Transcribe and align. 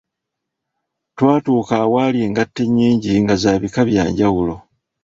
Twatuuka 1.15 1.73
awaali 1.83 2.17
engatto 2.27 2.59
enyingi 2.67 3.11
nga 3.23 3.35
za 3.41 3.51
bika 3.61 3.81
byanjawulo. 3.89 4.55